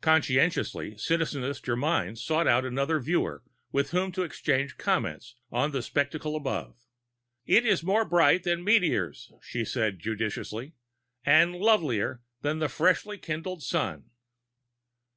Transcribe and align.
Conscientiously, 0.00 0.92
Citizeness 0.96 1.60
Germyn 1.60 2.16
sought 2.16 2.46
out 2.46 2.64
another 2.64 3.00
viewer 3.00 3.42
with 3.72 3.90
whom 3.90 4.12
to 4.12 4.22
exchange 4.22 4.76
comments 4.78 5.34
on 5.50 5.72
the 5.72 5.82
spectacle 5.82 6.36
above. 6.36 6.76
"It 7.46 7.66
is 7.66 7.82
more 7.82 8.04
bright 8.04 8.44
than 8.44 8.62
meteors," 8.62 9.32
she 9.42 9.64
said 9.64 9.98
judiciously, 9.98 10.74
"and 11.24 11.56
lovelier 11.56 12.22
than 12.42 12.60
the 12.60 12.68
freshly 12.68 13.18
kindled 13.18 13.60
Sun." 13.64 14.08